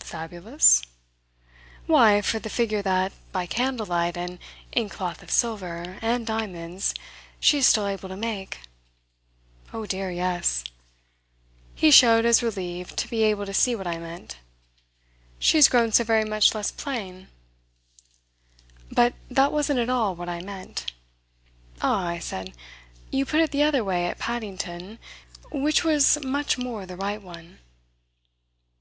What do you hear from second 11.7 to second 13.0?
He showed as relieved